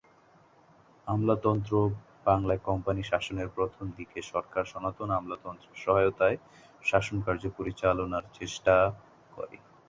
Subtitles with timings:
[1.07, 1.73] আমলাতন্ত্র
[2.25, 6.37] বাংলায় কোম্পানি শাসনের প্রথমদিকে সরকার সনাতন আমলাতন্ত্রের সহায়তায়
[6.83, 8.75] শাসনকার্য পরিচালনার চেষ্টা
[9.31, 9.57] করে।